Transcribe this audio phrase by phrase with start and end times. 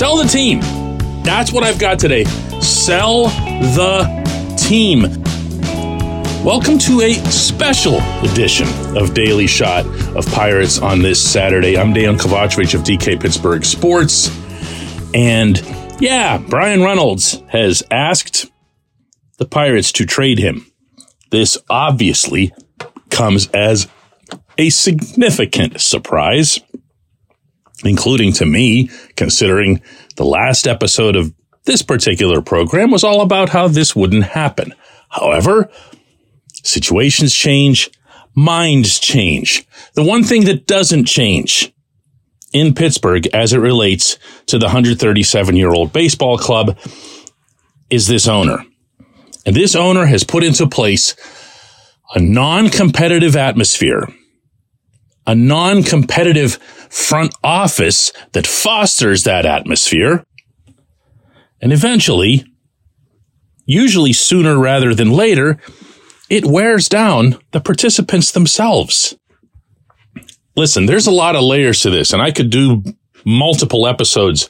[0.00, 0.60] Sell the team.
[1.24, 2.24] That's what I've got today.
[2.62, 3.24] Sell
[3.74, 5.02] the team.
[6.42, 8.66] Welcome to a special edition
[8.96, 9.84] of Daily Shot
[10.16, 11.76] of Pirates on this Saturday.
[11.76, 14.30] I'm Dan Kovacevic of DK Pittsburgh Sports.
[15.12, 15.62] And
[16.00, 18.50] yeah, Bryan Reynolds has asked
[19.36, 20.64] the Pirates to trade him.
[21.30, 22.54] This obviously
[23.10, 23.86] comes as
[24.56, 26.58] a significant surprise,
[27.84, 29.82] including to me, considering
[30.16, 31.32] the last episode of
[31.64, 34.74] this particular program was all about how this wouldn't happen.
[35.08, 35.70] However,
[36.62, 37.90] situations change,
[38.34, 39.66] minds change.
[39.94, 41.72] The one thing that doesn't change
[42.52, 46.78] in Pittsburgh as it relates to the 137 year old baseball club
[47.90, 48.64] is this owner.
[49.46, 51.14] And this owner has put into place
[52.14, 54.08] a non competitive atmosphere,
[55.26, 56.54] a non competitive
[56.90, 60.24] front office that fosters that atmosphere.
[61.60, 62.44] And eventually,
[63.66, 65.58] usually sooner rather than later,
[66.28, 69.16] it wears down the participants themselves.
[70.56, 72.82] Listen, there's a lot of layers to this, and I could do
[73.24, 74.48] multiple episodes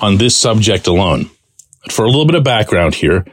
[0.00, 1.30] on this subject alone.
[1.90, 3.24] For a little bit of background here,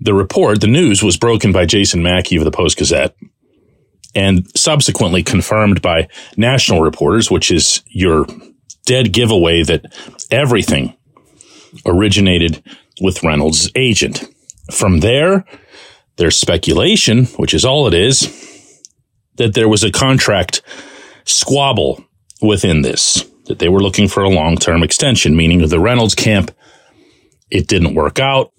[0.00, 3.14] the report, the news was broken by Jason Mackey of the Post Gazette
[4.14, 8.26] and subsequently confirmed by national reporters, which is your
[8.86, 9.84] dead giveaway that
[10.30, 10.96] everything
[11.84, 12.62] originated
[13.00, 14.24] with Reynolds' agent.
[14.72, 15.44] From there,
[16.16, 18.82] there's speculation, which is all it is,
[19.36, 20.62] that there was a contract
[21.24, 22.04] squabble
[22.42, 26.50] within this, that they were looking for a long term extension, meaning the Reynolds camp,
[27.50, 28.52] it didn't work out.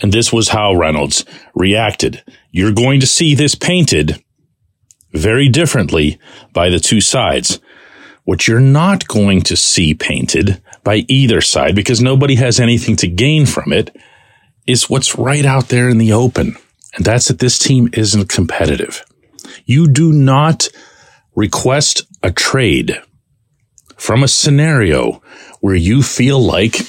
[0.00, 2.22] And this was how Reynolds reacted.
[2.50, 4.22] You're going to see this painted
[5.12, 6.18] very differently
[6.52, 7.60] by the two sides.
[8.24, 13.08] What you're not going to see painted by either side, because nobody has anything to
[13.08, 13.96] gain from it,
[14.66, 16.56] is what's right out there in the open.
[16.94, 19.04] And that's that this team isn't competitive.
[19.64, 20.68] You do not
[21.34, 23.00] request a trade
[23.96, 25.22] from a scenario
[25.60, 26.80] where you feel like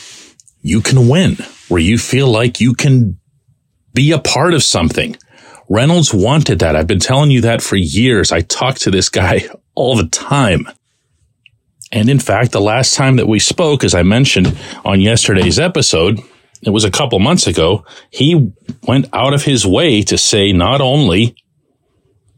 [0.61, 1.37] you can win
[1.67, 3.19] where you feel like you can
[3.93, 5.17] be a part of something.
[5.69, 6.75] Reynolds wanted that.
[6.75, 8.31] I've been telling you that for years.
[8.31, 10.67] I talk to this guy all the time.
[11.91, 16.19] And in fact, the last time that we spoke, as I mentioned on yesterday's episode,
[16.61, 18.51] it was a couple months ago, he
[18.83, 21.35] went out of his way to say not only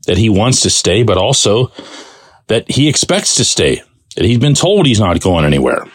[0.08, 1.72] that he wants to stay, but also
[2.48, 3.82] that he expects to stay,
[4.16, 5.86] that he's been told he's not going anywhere.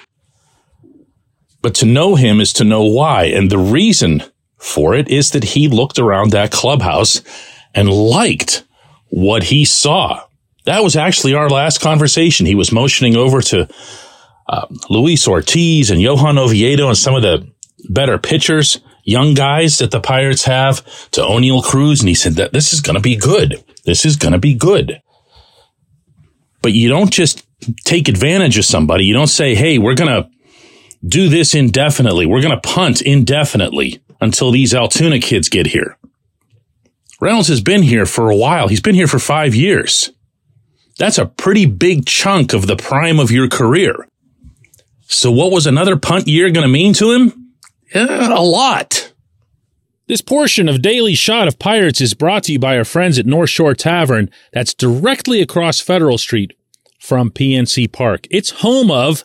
[1.65, 3.25] But to know him is to know why.
[3.25, 4.23] And the reason
[4.59, 7.23] for it is that he looked around that clubhouse
[7.75, 8.65] and liked
[9.09, 10.27] what he saw.
[10.67, 12.45] That was actually our last conversation.
[12.45, 13.67] He was motioning over to
[14.47, 17.51] uh, Luis Ortiz and Johan Oviedo and some of the
[17.89, 22.01] better pitchers, young guys that the Pirates have to Oneil Cruz.
[22.01, 23.65] And he said that this is going to be good.
[23.87, 25.01] This is going to be good.
[26.61, 27.43] But you don't just
[27.87, 29.07] take advantage of somebody.
[29.07, 30.29] You don't say, Hey, we're going to
[31.06, 32.26] do this indefinitely.
[32.26, 35.97] We're going to punt indefinitely until these Altoona kids get here.
[37.20, 38.69] Reynolds has been here for a while.
[38.69, 40.10] He's been here for five years.
[40.98, 44.09] That's a pretty big chunk of the prime of your career.
[45.06, 47.53] So what was another punt year going to mean to him?
[47.94, 49.12] Yeah, a lot.
[50.06, 53.26] This portion of Daily Shot of Pirates is brought to you by our friends at
[53.26, 56.56] North Shore Tavern that's directly across Federal Street
[57.00, 58.26] from PNC Park.
[58.31, 59.25] It's home of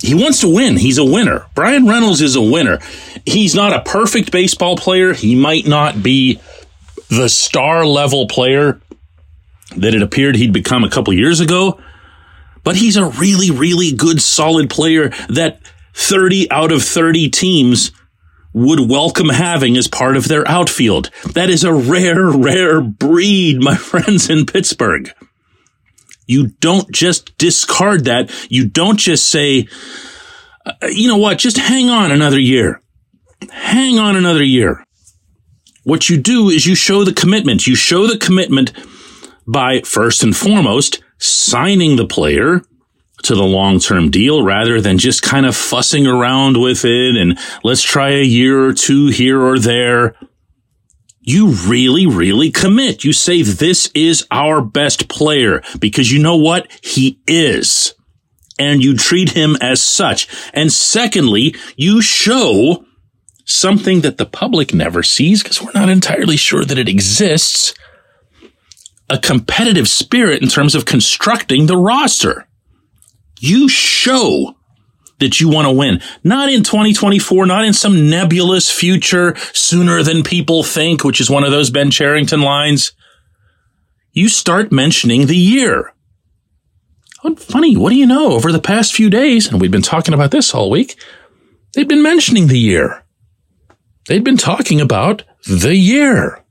[0.00, 0.76] he wants to win.
[0.76, 1.46] He's a winner.
[1.54, 2.78] Bryan Reynolds is a winner.
[3.24, 5.12] He's not a perfect baseball player.
[5.14, 6.40] He might not be
[7.08, 8.80] the star level player
[9.76, 11.80] that it appeared he'd become a couple years ago,
[12.62, 15.60] but he's a really, really good, solid player that
[15.94, 17.90] 30 out of 30 teams
[18.52, 21.10] would welcome having as part of their outfield.
[21.34, 25.12] That is a rare, rare breed, my friends in Pittsburgh.
[26.26, 28.30] You don't just discard that.
[28.50, 29.68] You don't just say,
[30.64, 32.82] uh, you know what, just hang on another year.
[33.50, 34.84] Hang on another year.
[35.84, 37.66] What you do is you show the commitment.
[37.66, 38.72] You show the commitment
[39.46, 42.62] by first and foremost signing the player
[43.22, 47.38] to the long term deal rather than just kind of fussing around with it and
[47.64, 50.16] let's try a year or two here or there.
[51.26, 53.02] You really, really commit.
[53.02, 56.70] You say, this is our best player because you know what?
[56.82, 57.94] He is.
[58.58, 60.28] And you treat him as such.
[60.54, 62.86] And secondly, you show
[63.44, 67.74] something that the public never sees because we're not entirely sure that it exists.
[69.10, 72.46] A competitive spirit in terms of constructing the roster.
[73.40, 74.56] You show
[75.18, 76.00] that you want to win.
[76.22, 81.44] Not in 2024, not in some nebulous future sooner than people think, which is one
[81.44, 82.92] of those Ben Cherington lines.
[84.12, 85.92] You start mentioning the year.
[87.24, 88.32] Oh, funny, what do you know?
[88.32, 90.96] Over the past few days, and we've been talking about this all week,
[91.74, 93.04] they've been mentioning the year.
[94.06, 96.44] They've been talking about the year.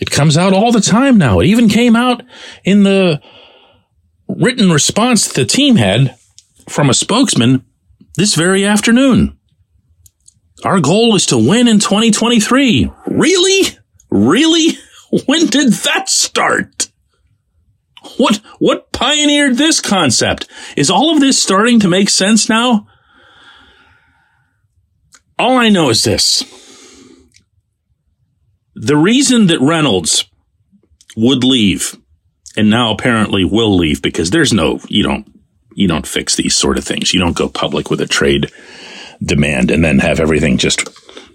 [0.00, 1.40] It comes out all the time now.
[1.40, 2.22] It even came out
[2.64, 3.20] in the
[4.28, 6.16] written response the team had
[6.68, 7.64] from a spokesman
[8.16, 9.38] this very afternoon.
[10.64, 12.90] Our goal is to win in 2023.
[13.06, 13.78] Really?
[14.10, 14.78] Really?
[15.26, 16.88] When did that start?
[18.16, 20.48] What, what pioneered this concept?
[20.74, 22.86] Is all of this starting to make sense now?
[25.38, 26.42] All I know is this.
[28.74, 30.24] The reason that Reynolds
[31.14, 31.94] would leave
[32.56, 35.31] and now apparently will leave because there's no, you don't
[35.74, 37.12] you don't fix these sort of things.
[37.12, 38.50] You don't go public with a trade
[39.22, 40.88] demand and then have everything just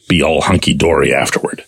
[0.08, 1.64] be all hunky dory afterward.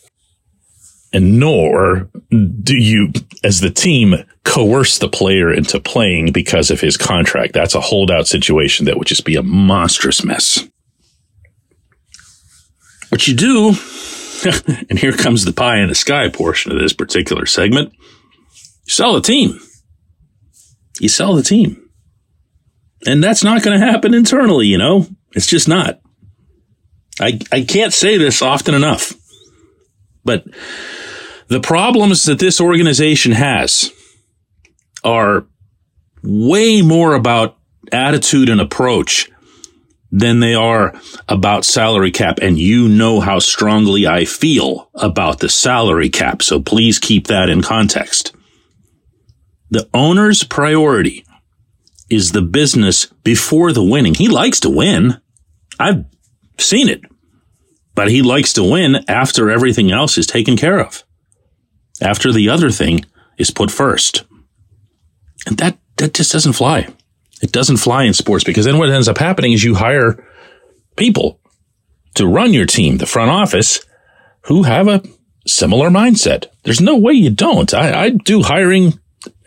[1.11, 3.11] And nor do you,
[3.43, 7.53] as the team, coerce the player into playing because of his contract.
[7.53, 10.67] That's a holdout situation that would just be a monstrous mess.
[13.09, 13.69] What you do,
[14.89, 17.91] and here comes the pie in the sky portion of this particular segment,
[18.85, 19.59] you sell the team.
[20.99, 21.88] You sell the team.
[23.05, 25.07] And that's not going to happen internally, you know?
[25.33, 26.01] It's just not.
[27.19, 29.13] I, I can't say this often enough,
[30.23, 30.45] but
[31.47, 33.91] the problems that this organization has
[35.03, 35.45] are
[36.23, 37.57] way more about
[37.91, 39.29] attitude and approach
[40.11, 40.93] than they are
[41.27, 42.39] about salary cap.
[42.41, 46.41] And you know how strongly I feel about the salary cap.
[46.41, 48.35] So please keep that in context.
[49.69, 51.25] The owner's priority
[52.09, 54.13] is the business before the winning.
[54.13, 55.21] He likes to win.
[55.79, 56.05] I've
[56.57, 57.01] seen it,
[57.95, 61.03] but he likes to win after everything else is taken care of.
[62.01, 63.05] After the other thing
[63.37, 64.23] is put first.
[65.45, 66.87] And that, that just doesn't fly.
[67.41, 70.25] It doesn't fly in sports because then what ends up happening is you hire
[70.97, 71.39] people
[72.15, 73.85] to run your team, the front office,
[74.43, 75.03] who have a
[75.47, 76.47] similar mindset.
[76.63, 77.73] There's no way you don't.
[77.73, 78.99] I, I do hiring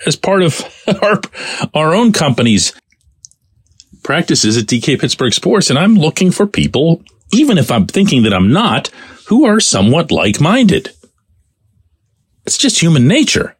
[0.06, 0.62] as part of
[1.02, 1.20] our,
[1.74, 2.72] our own company's
[4.02, 5.70] practices at DK Pittsburgh Sports.
[5.70, 7.02] And I'm looking for people,
[7.32, 8.88] even if I'm thinking that I'm not,
[9.28, 10.90] who are somewhat like minded.
[12.44, 13.56] It's just human nature.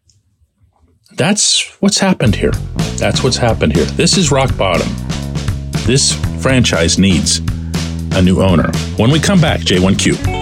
[1.17, 2.53] That's what's happened here.
[2.97, 3.85] That's what's happened here.
[3.85, 4.89] This is rock bottom.
[5.85, 6.13] This
[6.43, 7.41] franchise needs
[8.13, 8.71] a new owner.
[8.97, 10.42] When we come back, J1Q.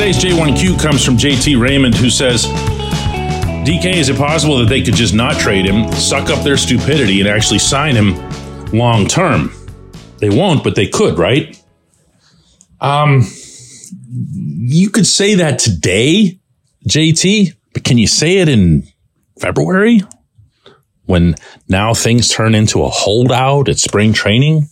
[0.00, 2.46] J1Q comes from JT Raymond, who says,
[3.66, 7.20] DK, is it possible that they could just not trade him, suck up their stupidity,
[7.20, 8.14] and actually sign him
[8.72, 9.52] long term?
[10.18, 11.60] They won't, but they could, right?
[12.80, 13.24] Um,
[14.10, 16.38] you could say that today,
[16.88, 18.88] JT, but can you say it in
[19.38, 20.00] February
[21.04, 21.34] when
[21.68, 24.68] now things turn into a holdout at spring training?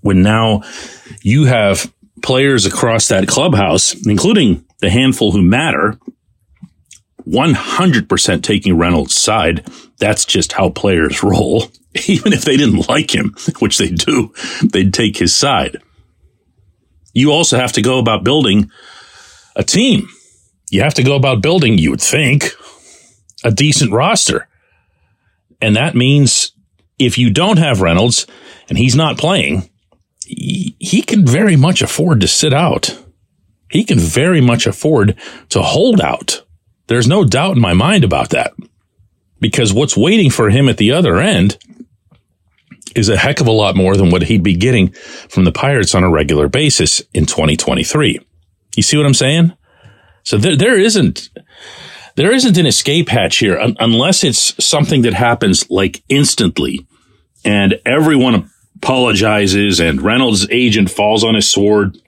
[0.00, 0.62] When now
[1.22, 5.98] you have players across that clubhouse, including the handful who matter,
[7.26, 9.66] 100% taking Reynolds' side.
[9.98, 11.64] That's just how players roll.
[12.06, 14.32] Even if they didn't like him, which they do,
[14.62, 15.78] they'd take his side.
[17.12, 18.70] You also have to go about building
[19.56, 20.08] a team.
[20.70, 22.52] You have to go about building, you would think,
[23.42, 24.46] a decent roster.
[25.60, 26.52] And that means
[26.98, 28.26] if you don't have Reynolds
[28.68, 29.68] and he's not playing,
[30.28, 32.96] he can very much afford to sit out.
[33.70, 35.16] He can very much afford
[35.50, 36.44] to hold out.
[36.86, 38.52] There's no doubt in my mind about that.
[39.40, 41.58] Because what's waiting for him at the other end
[42.96, 44.90] is a heck of a lot more than what he'd be getting
[45.28, 48.20] from the Pirates on a regular basis in 2023.
[48.76, 49.52] You see what I'm saying?
[50.24, 51.28] So there, there isn't,
[52.16, 56.86] there isn't an escape hatch here un- unless it's something that happens like instantly
[57.44, 58.50] and everyone
[58.82, 61.98] apologizes, and Reynolds' agent falls on his sword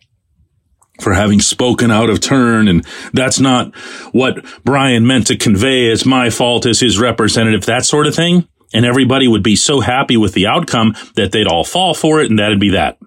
[1.00, 2.68] for having spoken out of turn.
[2.68, 3.74] And that's not
[4.12, 5.86] what Bryan meant to convey.
[5.86, 8.46] It's my fault as his representative, that sort of thing.
[8.72, 12.30] And everybody would be so happy with the outcome that they'd all fall for it
[12.30, 12.98] and that'd be that.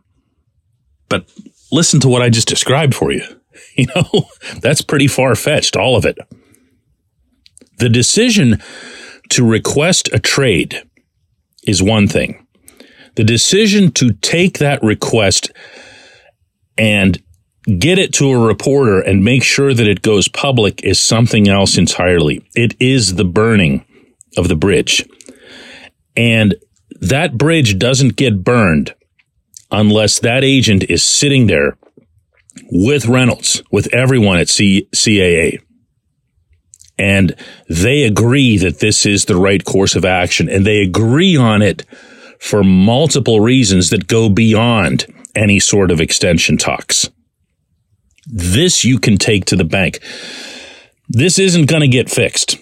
[1.08, 1.30] But
[1.72, 3.24] listen to what I just described for you.
[3.76, 4.28] You know,
[4.62, 6.18] that's pretty far fetched, all of it.
[7.80, 8.62] The decision
[9.30, 10.84] to request a trade
[11.66, 12.43] is one thing.
[13.16, 15.52] The decision to take that request
[16.78, 17.22] and
[17.80, 21.78] get it to a reporter and make sure that it goes public is something else
[21.78, 22.46] entirely.
[22.56, 23.86] It is the burning
[24.38, 25.08] of the bridge.
[26.16, 26.56] And
[27.00, 28.94] that bridge doesn't get burned
[29.72, 31.78] unless that agent is sitting there
[32.72, 35.60] with Reynolds, with everyone at C- CAA.
[36.98, 37.36] And
[37.68, 41.86] they agree that this is the right course of action and they agree on it
[42.44, 47.10] for multiple reasons that go beyond any sort of extension talks.
[48.28, 50.00] This you can take to the bank.
[51.08, 52.58] This isn't going to get fixed.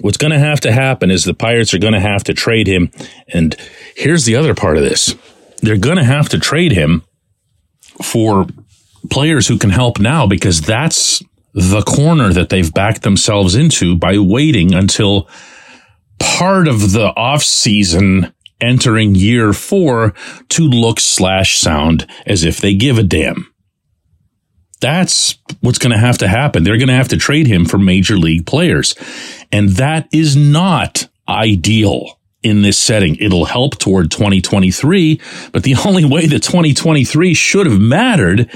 [0.00, 2.66] What's going to have to happen is the Pirates are going to have to trade
[2.66, 2.90] him.
[3.32, 3.54] And
[3.94, 5.14] here's the other part of this.
[5.62, 7.04] They're going to have to trade him
[8.02, 8.48] for
[9.08, 11.22] players who can help now because that's
[11.54, 15.28] the corner that they've backed themselves into by waiting until
[16.18, 20.14] part of the off season entering year four
[20.50, 23.52] to look slash sound as if they give a damn.
[24.80, 26.64] That's what's going to have to happen.
[26.64, 28.94] They're going to have to trade him for major league players.
[29.50, 33.16] And that is not ideal in this setting.
[33.16, 35.20] It'll help toward 2023,
[35.52, 38.50] but the only way that 2023 should have mattered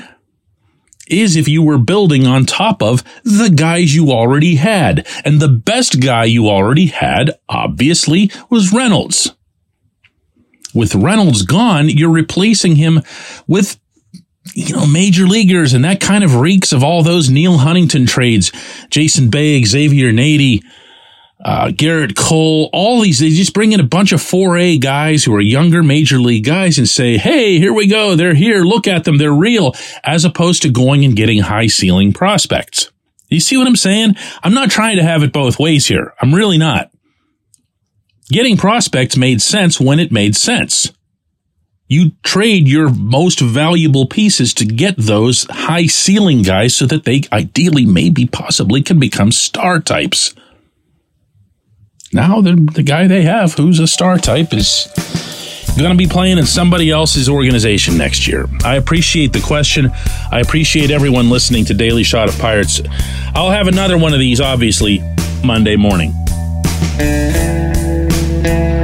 [1.09, 5.07] is if you were building on top of the guys you already had.
[5.25, 9.35] And the best guy you already had, obviously, was Reynolds.
[10.75, 13.03] With Reynolds gone, you're replacing him
[13.47, 13.79] with
[14.55, 18.53] you know, major leaguers, and that kind of reeks of all those Neil Huntington trades.
[18.91, 20.63] Jason Bay, Xavier Nady,
[21.45, 25.35] uh, Gerrit Cole, all these, they just bring in a bunch of 4A guys who
[25.35, 28.15] are younger major league guys and say, Hey, here we go.
[28.17, 28.63] They're here.
[28.63, 29.19] Look at them.
[29.19, 29.75] They're real,
[30.05, 32.91] as opposed to going and getting high ceiling prospects.
[33.29, 34.17] You see what I'm saying?
[34.43, 36.15] I'm not trying to have it both ways here.
[36.21, 36.91] I'm really not.
[38.31, 40.93] Getting prospects made sense when it made sense.
[41.89, 47.23] You trade your most valuable pieces to get those high ceiling guys so that they
[47.33, 50.33] ideally, maybe, possibly can become star types.
[52.13, 54.87] Now the, the guy they have who's a star type is
[55.77, 58.47] going to be playing in somebody else's organization next year.
[58.65, 59.91] I appreciate the question.
[60.31, 62.81] I appreciate everyone listening to Daily Shot of Pirates.
[63.35, 65.01] I'll have another one of these, obviously,
[65.43, 66.15] Monday morning.
[68.43, 68.80] Thank you.